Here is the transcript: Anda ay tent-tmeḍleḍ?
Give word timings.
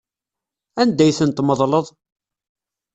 Anda 0.81 1.03
ay 1.05 1.13
tent-tmeḍleḍ? 1.17 1.85